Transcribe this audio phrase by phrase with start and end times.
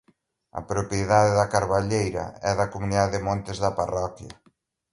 [0.59, 4.33] A propiedade da carballeira é da Comunidade de Montes da parroquia.